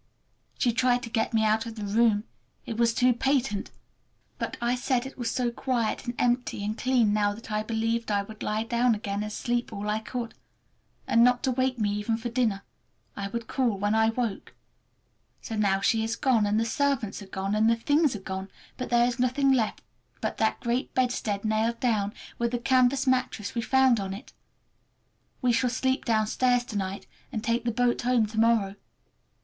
[0.57, 3.69] She tried to get me out of the room—it was too patent!
[4.39, 8.09] But I said it was so quiet and empty and clean now that I believed
[8.09, 10.33] I would lie down again and sleep all I could;
[11.05, 14.55] and not to wake me even for dinner—I would call when I woke.
[15.39, 18.49] So now she is gone, and the servants are gone, and the things are gone,
[18.79, 19.83] and there is nothing left
[20.19, 24.33] but that great bedstead nailed down, with the canvas mattress we found on it.
[25.43, 28.73] We shall sleep downstairs to night, and take the boat home to morrow.